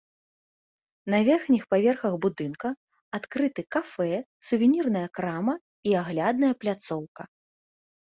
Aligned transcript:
На 1.13 1.19
верхніх 1.27 1.63
паверхах 1.73 2.13
будынка 2.27 2.67
адкрыты 3.19 3.61
кафэ, 3.77 4.19
сувенірная 4.51 5.07
крама 5.21 5.55
і 5.91 5.99
аглядная 6.05 6.53
пляцоўка. 6.65 7.23